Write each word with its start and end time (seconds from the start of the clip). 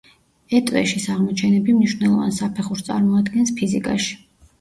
ეტვეშის 0.59 1.03
აღმოჩენები 1.15 1.75
მნიშვნელოვან 1.75 2.33
საფეხურს 2.39 2.81
წარმოადგენს 2.87 3.53
ფიზიკაში. 3.61 4.19